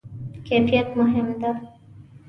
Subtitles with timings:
[0.45, 1.51] کیفیت مهم ده؟